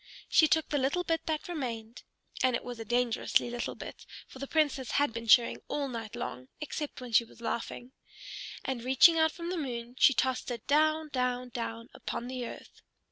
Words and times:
She 0.27 0.47
took 0.47 0.69
the 0.69 0.79
little 0.79 1.03
bit 1.03 1.27
that 1.27 1.47
remained, 1.47 2.01
and 2.41 2.55
it 2.55 2.63
was 2.63 2.79
a 2.79 2.83
dangerously 2.85 3.51
little 3.51 3.75
bit, 3.75 4.03
for 4.27 4.39
the 4.39 4.47
Princess 4.47 4.93
had 4.93 5.13
been 5.13 5.27
chewing 5.27 5.61
all 5.67 5.87
night 5.87 6.15
long, 6.15 6.47
except 6.59 7.01
when 7.01 7.11
she 7.11 7.23
was 7.23 7.39
laughing, 7.39 7.91
and 8.65 8.83
reaching 8.83 9.19
out 9.19 9.31
from 9.31 9.51
the 9.51 9.57
moon 9.57 9.95
she 9.99 10.15
tossed 10.15 10.49
it 10.49 10.65
down, 10.65 11.09
down, 11.09 11.49
down 11.49 11.87
upon 11.93 12.25
the 12.25 12.47
earth. 12.47 12.81